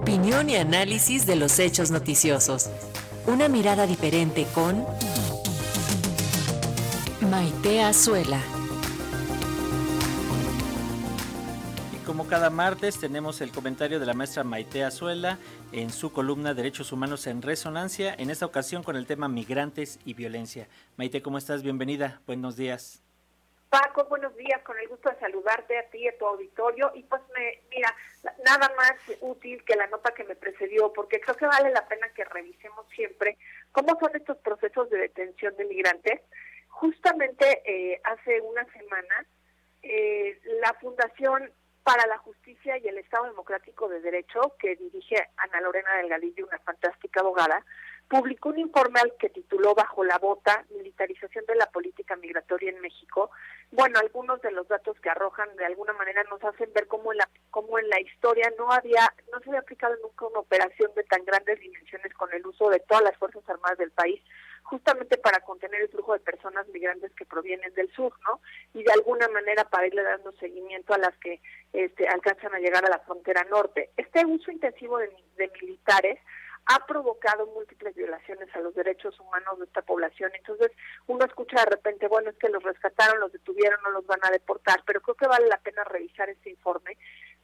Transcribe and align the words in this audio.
Opinión 0.00 0.48
y 0.48 0.56
análisis 0.56 1.26
de 1.26 1.36
los 1.36 1.58
hechos 1.58 1.90
noticiosos. 1.90 2.70
Una 3.26 3.48
mirada 3.48 3.86
diferente 3.86 4.46
con 4.54 4.86
Maite 7.30 7.82
Azuela. 7.82 8.40
Y 11.94 12.04
como 12.06 12.26
cada 12.26 12.48
martes 12.48 12.98
tenemos 12.98 13.42
el 13.42 13.52
comentario 13.52 14.00
de 14.00 14.06
la 14.06 14.14
maestra 14.14 14.42
Maite 14.42 14.84
Azuela 14.84 15.38
en 15.70 15.90
su 15.90 16.14
columna 16.14 16.54
Derechos 16.54 16.92
Humanos 16.92 17.26
en 17.26 17.42
Resonancia, 17.42 18.14
en 18.16 18.30
esta 18.30 18.46
ocasión 18.46 18.82
con 18.82 18.96
el 18.96 19.04
tema 19.04 19.28
migrantes 19.28 19.98
y 20.06 20.14
violencia. 20.14 20.66
Maite, 20.96 21.20
¿cómo 21.20 21.36
estás? 21.36 21.62
Bienvenida. 21.62 22.22
Buenos 22.26 22.56
días. 22.56 23.02
Paco, 23.68 24.04
buenos 24.06 24.34
días, 24.34 24.62
con 24.64 24.76
el 24.78 24.88
gusto 24.88 25.10
de 25.10 25.20
saludarte 25.20 25.78
a 25.78 25.88
ti 25.90 25.98
y 25.98 26.08
a 26.08 26.18
tu 26.18 26.26
auditorio. 26.26 26.90
Y 26.94 27.02
pues 27.04 27.19
nada 28.50 28.72
más 28.76 28.92
útil 29.20 29.62
que 29.64 29.76
la 29.76 29.86
nota 29.86 30.12
que 30.12 30.24
me 30.24 30.34
precedió, 30.34 30.92
porque 30.92 31.20
creo 31.20 31.36
que 31.36 31.46
vale 31.46 31.70
la 31.70 31.86
pena 31.86 32.08
que 32.14 32.24
revisemos 32.24 32.86
siempre 32.94 33.38
cómo 33.70 33.96
son 34.00 34.10
estos 34.14 34.38
procesos 34.38 34.90
de 34.90 34.98
detención 34.98 35.56
de 35.56 35.64
migrantes. 35.66 36.20
Justamente 36.68 37.62
eh, 37.64 38.00
hace 38.04 38.40
una 38.40 38.64
semana, 38.72 39.26
eh, 39.82 40.38
la 40.60 40.74
Fundación 40.74 41.50
para 41.84 42.06
la 42.06 42.18
Justicia 42.18 42.76
y 42.78 42.88
el 42.88 42.98
Estado 42.98 43.24
Democrático 43.24 43.88
de 43.88 44.00
Derecho, 44.00 44.54
que 44.58 44.76
dirige 44.76 45.28
Ana 45.36 45.60
Lorena 45.60 45.96
Delgadillo, 45.96 46.46
una 46.46 46.58
fantástica 46.58 47.20
abogada, 47.20 47.64
publicó 48.08 48.48
un 48.48 48.58
informe 48.58 49.00
al 49.00 49.14
que 49.18 49.30
tituló 49.30 49.74
Bajo 49.74 50.02
la 50.04 50.18
bota, 50.18 50.64
militarización 50.70 51.44
de 51.46 51.54
la 51.54 51.66
política 51.66 52.16
migratoria 52.16 52.70
en 52.70 52.80
México. 52.80 53.30
Bueno, 53.72 54.00
algunos 54.00 54.40
de 54.42 54.50
los 54.50 54.66
datos 54.66 54.98
que 55.00 55.10
arrojan 55.10 55.54
de 55.54 55.64
alguna 55.64 55.92
manera 55.92 56.24
nos 56.24 56.42
hacen 56.42 56.72
ver 56.72 56.88
cómo 56.88 57.12
en 57.12 57.18
la, 57.18 57.28
cómo 57.50 57.78
en 57.78 57.88
la 57.88 58.00
historia 58.00 58.52
no 58.58 58.72
había, 58.72 59.14
no 59.32 59.38
se 59.38 59.48
había 59.48 59.60
aplicado 59.60 59.94
nunca 60.02 60.26
una 60.26 60.40
operación 60.40 60.90
de 60.96 61.04
tan 61.04 61.24
grandes 61.24 61.60
dimensiones 61.60 62.12
con 62.14 62.32
el 62.32 62.44
uso 62.44 62.68
de 62.68 62.80
todas 62.80 63.04
las 63.04 63.16
Fuerzas 63.16 63.48
Armadas 63.48 63.78
del 63.78 63.92
país, 63.92 64.20
justamente 64.64 65.18
para 65.18 65.40
contener 65.40 65.82
el 65.82 65.88
flujo 65.88 66.14
de 66.14 66.20
personas 66.20 66.66
migrantes 66.68 67.12
que 67.14 67.24
provienen 67.24 67.72
del 67.74 67.92
sur, 67.92 68.12
¿no? 68.26 68.40
Y 68.74 68.82
de 68.82 68.92
alguna 68.92 69.28
manera 69.28 69.62
para 69.64 69.86
irle 69.86 70.02
dando 70.02 70.32
seguimiento 70.32 70.92
a 70.92 70.98
las 70.98 71.16
que 71.18 71.40
este, 71.72 72.08
alcanzan 72.08 72.52
a 72.52 72.58
llegar 72.58 72.84
a 72.84 72.90
la 72.90 72.98
frontera 72.98 73.44
norte. 73.44 73.90
Este 73.96 74.26
uso 74.26 74.50
intensivo 74.50 74.98
de, 74.98 75.10
de 75.36 75.48
militares 75.62 76.18
ha 76.72 76.86
provocado 76.86 77.46
múltiples 77.48 77.96
violaciones 77.96 78.48
a 78.54 78.60
los 78.60 78.72
derechos 78.76 79.18
humanos 79.18 79.58
de 79.58 79.64
esta 79.64 79.82
población. 79.82 80.30
Entonces, 80.36 80.70
uno 81.08 81.24
escucha 81.24 81.64
de 81.64 81.70
repente, 81.70 82.06
bueno, 82.06 82.30
es 82.30 82.36
que 82.36 82.48
los 82.48 82.62
rescataron, 82.62 83.18
los 83.18 83.32
detuvieron, 83.32 83.80
no 83.82 83.90
los 83.90 84.06
van 84.06 84.20
a 84.22 84.30
deportar, 84.30 84.80
pero 84.86 85.00
creo 85.00 85.16
que 85.16 85.26
vale 85.26 85.48
la 85.48 85.58
pena 85.58 85.82
revisar 85.82 86.28
este 86.30 86.50
informe 86.50 86.96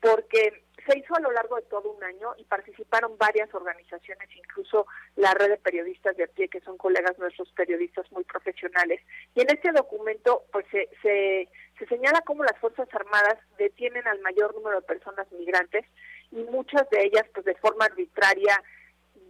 porque 0.00 0.64
se 0.86 0.98
hizo 0.98 1.14
a 1.14 1.20
lo 1.20 1.30
largo 1.32 1.56
de 1.56 1.62
todo 1.68 1.90
un 1.90 2.02
año 2.02 2.32
y 2.38 2.44
participaron 2.44 3.18
varias 3.18 3.52
organizaciones, 3.52 4.30
incluso 4.34 4.86
la 5.16 5.34
red 5.34 5.50
de 5.50 5.58
periodistas 5.58 6.16
de 6.16 6.24
a 6.24 6.26
pie, 6.26 6.48
que 6.48 6.62
son 6.62 6.78
colegas 6.78 7.18
nuestros 7.18 7.52
periodistas 7.52 8.10
muy 8.10 8.24
profesionales. 8.24 9.02
Y 9.34 9.42
en 9.42 9.50
este 9.50 9.72
documento, 9.72 10.44
pues 10.50 10.64
se, 10.70 10.88
se, 11.02 11.50
se 11.78 11.86
señala 11.88 12.22
cómo 12.22 12.44
las 12.44 12.56
Fuerzas 12.58 12.88
Armadas 12.94 13.36
detienen 13.58 14.08
al 14.08 14.20
mayor 14.20 14.54
número 14.54 14.80
de 14.80 14.86
personas 14.86 15.30
migrantes 15.32 15.84
y 16.30 16.42
muchas 16.44 16.88
de 16.88 17.04
ellas, 17.04 17.26
pues 17.34 17.44
de 17.44 17.54
forma 17.56 17.84
arbitraria, 17.84 18.62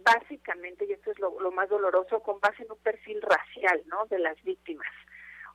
básicamente, 0.03 0.85
y 0.85 0.93
esto 0.93 1.11
es 1.11 1.19
lo, 1.19 1.51
más 1.51 1.69
doloroso, 1.69 2.21
con 2.21 2.39
base 2.39 2.63
en 2.63 2.71
un 2.71 2.79
perfil 2.79 3.21
racial, 3.21 3.81
¿no? 3.87 4.05
De 4.05 4.19
las 4.19 4.41
víctimas. 4.43 4.87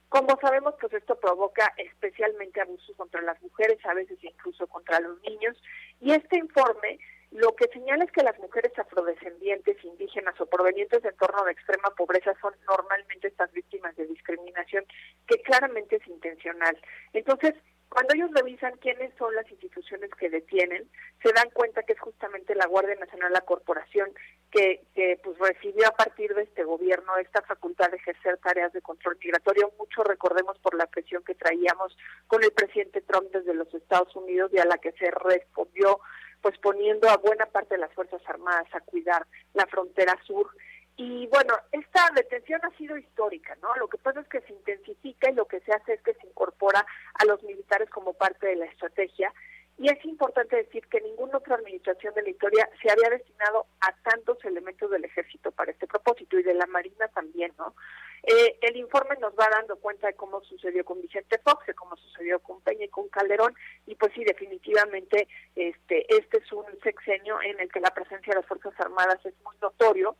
Como 0.08 0.38
sabemos, 0.40 0.74
pues 0.80 0.92
esto 0.92 1.18
provoca 1.18 1.72
especialmente 1.76 2.60
abusos 2.60 2.96
contra 2.96 3.20
las 3.22 3.40
mujeres, 3.42 3.78
a 3.84 3.94
veces 3.94 4.18
incluso 4.22 4.66
contra 4.68 5.00
los 5.00 5.20
niños. 5.22 5.56
Y 6.00 6.12
este 6.12 6.38
informe 6.38 6.98
lo 7.32 7.54
que 7.56 7.66
señala 7.68 8.04
es 8.04 8.12
que 8.12 8.22
las 8.22 8.38
mujeres 8.38 8.72
afrodescendientes, 8.78 9.84
indígenas 9.84 10.40
o 10.40 10.46
provenientes 10.46 11.02
de 11.02 11.08
entorno 11.08 11.44
de 11.44 11.52
extrema 11.52 11.90
pobreza 11.96 12.32
son 12.40 12.54
normalmente 12.66 13.28
estas 13.28 13.52
víctimas 13.52 13.96
de 13.96 14.06
discriminación, 14.06 14.84
que 15.26 15.40
claramente 15.42 15.96
es 15.96 16.06
intencional. 16.06 16.78
Entonces, 17.12 17.54
cuando 17.88 18.14
ellos 18.14 18.30
revisan 18.32 18.76
quiénes 18.78 19.12
son 19.16 19.34
las 19.34 19.50
instituciones 19.50 20.10
que 20.18 20.30
detienen, 20.30 20.88
se 21.22 21.32
dan 21.32 21.50
cuenta 21.50 21.82
que 21.82 21.92
es 21.94 22.00
justamente 22.00 22.54
la 22.54 22.66
Guardia 22.66 22.96
Nacional, 22.96 23.32
la 23.32 23.40
corporación 23.42 24.10
que, 24.50 24.82
que 24.94 25.20
pues 25.22 25.38
recibió 25.38 25.86
a 25.88 25.96
partir 25.96 26.34
de 26.34 26.42
este 26.42 26.64
gobierno 26.64 27.16
esta 27.16 27.42
facultad 27.42 27.90
de 27.90 27.96
ejercer 27.96 28.38
tareas 28.38 28.72
de 28.72 28.82
control 28.82 29.18
migratorio. 29.22 29.72
Mucho 29.78 30.04
recordemos 30.04 30.58
por 30.58 30.74
la 30.74 30.86
presión 30.86 31.24
que 31.24 31.34
traíamos 31.34 31.96
con 32.26 32.42
el 32.42 32.52
presidente 32.52 33.00
Trump 33.02 33.30
desde 33.32 33.54
los 33.54 33.72
Estados 33.74 34.14
Unidos 34.16 34.50
y 34.54 34.58
a 34.58 34.64
la 34.64 34.78
que 34.78 34.92
se 34.92 35.10
respondió 35.10 36.00
pues 36.42 36.56
poniendo 36.58 37.08
a 37.08 37.16
buena 37.16 37.46
parte 37.46 37.74
de 37.74 37.80
las 37.80 37.92
Fuerzas 37.94 38.22
Armadas 38.26 38.66
a 38.72 38.80
cuidar 38.80 39.26
la 39.54 39.66
frontera 39.66 40.16
sur 40.24 40.50
y 40.98 41.26
bueno, 41.26 41.54
esta 41.72 42.10
detención 42.14 42.60
ha 42.64 42.70
sido 42.78 42.96
histórica, 42.96 43.54
¿no? 43.60 43.74
Lo 43.76 43.86
que 43.86 43.98
pasa 43.98 44.20
es 44.20 44.28
que 44.28 44.40
se 44.40 44.52
intensifica 44.54 45.30
y 45.30 45.34
lo 45.34 45.44
que 45.44 45.60
se 45.60 45.72
hace 45.72 45.92
es 45.92 46.02
que 46.02 46.14
se 46.14 46.26
incorpora 46.26 46.86
a 47.14 47.24
los 47.26 47.42
militares 47.42 47.90
como 47.90 48.14
parte 48.14 48.46
de 48.46 48.56
la 48.56 48.64
estrategia. 48.64 49.32
Y 49.78 49.90
es 49.90 50.02
importante 50.06 50.56
decir 50.56 50.86
que 50.88 51.02
ninguna 51.02 51.36
otra 51.36 51.56
administración 51.56 52.14
de 52.14 52.22
la 52.22 52.30
historia 52.30 52.68
se 52.82 52.90
había 52.90 53.10
destinado 53.10 53.66
a 53.80 53.92
tantos 54.10 54.42
elementos 54.44 54.90
del 54.90 55.04
ejército 55.04 55.50
para 55.52 55.70
este 55.70 55.86
propósito 55.86 56.38
y 56.38 56.42
de 56.42 56.54
la 56.54 56.66
Marina 56.66 57.08
también, 57.08 57.52
¿no? 57.58 57.74
Eh, 58.22 58.58
el 58.62 58.76
informe 58.76 59.16
nos 59.20 59.34
va 59.34 59.48
dando 59.50 59.76
cuenta 59.76 60.06
de 60.06 60.14
cómo 60.14 60.40
sucedió 60.42 60.84
con 60.84 61.00
Vicente 61.00 61.38
Fox, 61.44 61.66
de 61.66 61.74
cómo 61.74 61.96
sucedió 61.96 62.40
con 62.40 62.60
Peña 62.62 62.86
y 62.86 62.88
con 62.88 63.08
Calderón, 63.08 63.54
y 63.86 63.94
pues 63.94 64.12
sí, 64.14 64.24
definitivamente 64.24 65.28
este, 65.54 66.06
este 66.12 66.38
es 66.38 66.52
un 66.52 66.64
sexenio 66.82 67.40
en 67.42 67.60
el 67.60 67.70
que 67.70 67.80
la 67.80 67.90
presencia 67.90 68.32
de 68.32 68.40
las 68.40 68.46
Fuerzas 68.46 68.74
Armadas 68.80 69.24
es 69.24 69.34
muy 69.44 69.56
notorio 69.60 70.16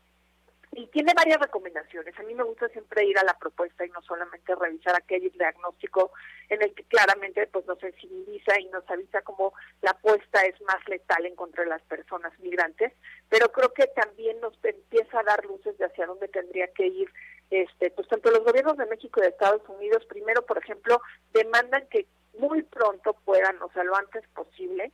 y 0.77 0.85
tiene 0.87 1.11
varias 1.15 1.39
recomendaciones. 1.39 2.17
A 2.19 2.23
mí 2.23 2.35
me 2.35 2.43
gusta 2.43 2.69
siempre 2.69 3.03
ir 3.03 3.17
a 3.17 3.23
la 3.23 3.33
propuesta 3.33 3.83
y 3.83 3.89
no 3.89 3.99
solamente 4.03 4.53
revisar 4.53 4.95
aquel 4.95 5.31
diagnóstico 5.31 6.11
en 6.49 6.61
el 6.61 6.71
que 6.75 6.83
claramente 6.83 7.47
pues 7.47 7.65
nos 7.65 7.79
sensibiliza 7.79 8.59
y 8.59 8.65
nos 8.65 8.87
avisa 8.87 9.23
cómo 9.23 9.53
la 9.81 9.91
apuesta 9.91 10.45
es 10.45 10.61
más 10.61 10.87
letal 10.87 11.25
en 11.25 11.35
contra 11.35 11.63
de 11.63 11.71
las 11.71 11.81
personas 11.81 12.31
migrantes, 12.39 12.93
pero 13.27 13.51
creo 13.51 13.73
que 13.73 13.87
también 13.87 14.39
nos 14.39 14.53
empieza 14.63 15.19
a 15.19 15.23
dar 15.23 15.43
luces 15.45 15.75
de 15.79 15.85
hacia 15.85 16.05
dónde 16.05 16.27
tendría 16.27 16.67
que 16.67 16.85
ir 16.85 17.11
este 17.49 17.89
pues 17.89 18.07
tanto 18.07 18.29
los 18.29 18.43
gobiernos 18.43 18.77
de 18.77 18.85
México 18.85 19.19
y 19.19 19.23
de 19.23 19.29
Estados 19.29 19.67
Unidos 19.67 20.05
primero, 20.05 20.45
por 20.45 20.59
ejemplo, 20.59 21.01
demandan 21.33 21.87
que 21.87 22.05
muy 22.37 22.61
pronto 22.61 23.13
puedan, 23.25 23.59
o 23.63 23.71
sea, 23.71 23.83
lo 23.83 23.95
antes 23.95 24.23
posible, 24.35 24.91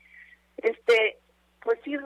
este 0.56 1.18
pues 1.62 1.86
ir 1.86 2.02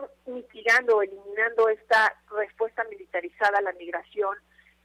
eliminando 1.01 1.69
esta 1.69 2.15
respuesta 2.31 2.83
militarizada 2.85 3.59
a 3.59 3.61
la 3.61 3.73
migración 3.73 4.35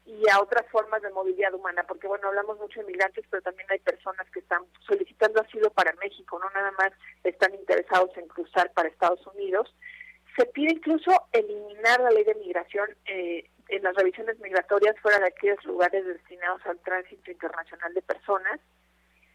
y 0.04 0.28
a 0.28 0.40
otras 0.40 0.66
formas 0.70 1.00
de 1.02 1.10
movilidad 1.10 1.54
humana, 1.54 1.84
porque 1.86 2.08
bueno, 2.08 2.28
hablamos 2.28 2.58
mucho 2.58 2.80
de 2.80 2.86
migrantes, 2.86 3.24
pero 3.30 3.42
también 3.42 3.68
hay 3.70 3.78
personas 3.78 4.28
que 4.30 4.40
están 4.40 4.62
solicitando 4.86 5.40
asilo 5.40 5.70
para 5.70 5.92
México, 5.94 6.38
no 6.38 6.50
nada 6.50 6.72
más 6.72 6.92
están 7.22 7.54
interesados 7.54 8.10
en 8.16 8.26
cruzar 8.26 8.72
para 8.72 8.88
Estados 8.88 9.24
Unidos. 9.28 9.72
Se 10.36 10.46
pide 10.46 10.72
incluso 10.72 11.10
eliminar 11.32 12.00
la 12.00 12.10
ley 12.10 12.24
de 12.24 12.34
migración 12.34 12.88
eh, 13.04 13.48
en 13.68 13.82
las 13.82 13.94
revisiones 13.94 14.38
migratorias 14.40 14.98
fuera 15.00 15.18
de 15.20 15.28
aquellos 15.28 15.62
lugares 15.64 16.04
destinados 16.04 16.64
al 16.66 16.78
tránsito 16.80 17.30
internacional 17.30 17.94
de 17.94 18.02
personas 18.02 18.60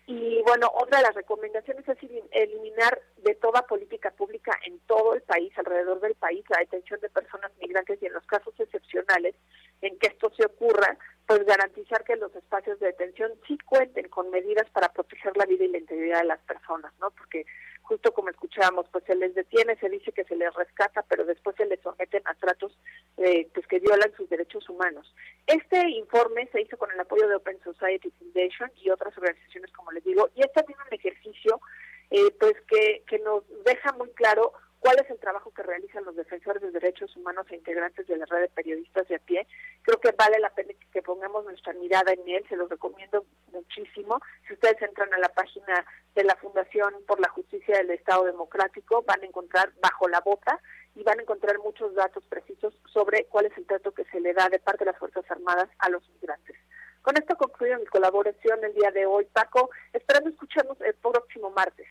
y 0.08 0.41
bueno, 0.44 0.72
otra 0.74 1.00
de 1.00 1.03
las 1.03 1.16
recomendaciones 1.16 1.85
es 1.85 1.97
eliminar 2.31 3.02
de 3.18 3.35
toda 3.35 3.68
política 3.68 4.09
pública 4.12 4.58
en 4.66 4.79
todo 4.88 5.14
el 5.14 5.22
país, 5.22 5.52
alrededor 5.67 6.00
del 6.00 6.16
país, 6.16 6.44
la 6.50 6.59
detención 6.59 7.00
de 7.00 7.09
personas 7.09 7.51
migrantes 7.61 8.01
y 8.01 8.05
en 8.07 8.13
los 8.13 8.25
casos 8.25 8.53
excepcionales 8.59 9.35
en 9.81 9.97
que 10.00 10.07
esto 10.07 10.31
se 10.35 10.45
ocurra, 10.45 10.97
pues 11.28 11.45
garantizar 11.45 12.03
que 12.03 12.16
los 12.16 12.33
espacios 12.35 12.79
de 12.79 12.88
detención 12.88 13.31
sí 13.47 13.57
cuenten 13.59 14.07
con 14.09 14.29
medidas 14.31 14.69
para 14.72 14.89
proteger 14.89 15.35
la 15.38 15.45
vida 15.45 15.66
y 15.66 15.69
la 15.69 15.78
integridad 15.78 16.22
de 16.22 16.28
las 16.28 16.39
personas, 16.41 16.91
¿no? 17.00 17.11
Porque 17.11 17.45
justo 17.81 18.13
como 18.13 18.29
escuchábamos, 18.29 18.88
pues 18.91 19.03
se 19.05 19.16
les 19.16 19.33
detiene, 19.33 19.78
se 19.78 19.89
dice 19.89 20.11
que 20.11 20.25
se 20.25 20.35
les 20.35 20.53
rescata, 20.55 21.03
pero 21.08 21.25
después 21.25 21.55
se 21.55 21.66
les 21.66 21.79
someten 21.81 22.22
a 22.25 22.34
tratos 22.35 22.78
eh, 23.17 23.47
pues 23.53 23.66
que 23.67 23.79
violan 23.79 24.14
sus 24.16 24.29
derechos 24.29 24.67
humanos. 24.69 25.14
Este 25.46 25.90
informe 25.90 26.49
se 26.52 26.61
hizo 26.61 26.78
con 26.78 26.91
el 26.91 26.99
apoyo 26.99 27.28
de 27.28 27.35
Open 27.35 27.59
Society 27.64 28.11
Foundation 28.19 28.72
y 28.81 28.90
otras 28.90 29.17
organizaciones, 29.17 29.72
como 29.72 29.91
les 29.91 30.03
digo, 30.03 30.29
y 30.35 30.41
este 30.41 30.64
tiene 30.64 30.81
un 30.85 30.93
ejercicio 30.93 31.61
eh, 32.09 32.31
pues 32.40 32.55
que, 32.67 33.03
que 33.08 33.19
nos 33.19 33.43
deja 33.64 33.91
muy 33.93 34.09
claro 34.11 34.53
cuál 34.79 35.00
es 35.00 35.09
el 35.09 35.20
trabajo 35.20 35.52
que 35.52 35.64
realizan 35.64 36.06
los 36.06 36.16
defensores 36.16 36.62
de 36.62 36.72
derechos 36.72 37.16
humanos 37.16 37.46
e 37.50 37.56
integrantes 37.56 38.08
de 38.08 38.18
la 38.18 38.26
red 38.26 38.41
de 38.41 38.50
periodistas 38.50 39.08
de 39.08 39.16
a 39.16 39.20
pie. 39.20 39.47
Creo 39.82 40.00
que 40.00 40.12
vale 40.12 40.40
la 40.40 40.50
pena 40.50 40.74
que 40.91 41.02
pongamos 41.02 41.46
nuestra 41.46 41.74
mirada 41.74 42.14
en 42.14 42.28
él, 42.28 42.46
se 42.47 42.56
los 42.56 42.70
recomiendo 42.70 43.26
muchísimo. 43.52 44.20
Si 44.47 44.53
ustedes 44.53 44.82
entran 44.82 45.14
a 45.14 45.18
la 45.20 45.29
página 45.29 45.85
de 46.16 46.24
la 46.24 46.35
Fundación 46.35 46.94
por 47.08 47.20
la 47.20 47.29
Justicia 47.29 47.78
del 47.78 47.91
Estado 47.91 48.26
Democrático, 48.26 49.03
van 49.03 49.22
a 49.22 49.26
encontrar 49.26 49.72
bajo 49.82 50.08
la 50.08 50.22
bota 50.22 50.59
y 50.96 51.03
van 51.03 51.20
a 51.20 51.22
encontrar 51.22 51.59
muchos 51.59 51.94
datos 51.94 52.24
precisos 52.26 52.74
sobre 52.91 53.26
cuál 53.26 53.46
es 53.46 53.58
el 53.58 53.66
trato 53.66 53.94
que 53.94 54.06
se 54.06 54.20
le 54.20 54.34
da 54.34 54.50
de 54.50 54.59
parte 54.59 54.84
de 54.84 54.91
las 54.91 55.00
Fuerzas 55.00 55.29
Armadas 55.29 55.70
a 55.79 55.90
los 55.90 56.08
migrantes. 56.09 56.56
Con 57.02 57.16
esto 57.16 57.38
concluyo 57.38 57.79
mi 57.79 57.85
colaboración 57.85 58.64
el 58.64 58.74
día 58.74 58.91
de 58.91 59.06
hoy, 59.06 59.26
Paco, 59.32 59.70
esperando 59.94 60.29
escucharnos 60.29 60.79
el 60.82 60.94
próximo 60.96 61.50
martes. 61.52 61.88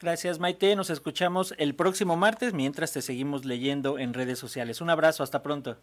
Gracias 0.00 0.38
Maite, 0.38 0.76
nos 0.76 0.90
escuchamos 0.90 1.54
el 1.56 1.74
próximo 1.74 2.16
martes 2.16 2.52
mientras 2.52 2.92
te 2.92 3.00
seguimos 3.00 3.44
leyendo 3.44 3.98
en 3.98 4.12
redes 4.12 4.38
sociales. 4.38 4.80
Un 4.80 4.90
abrazo, 4.90 5.22
hasta 5.22 5.42
pronto. 5.42 5.78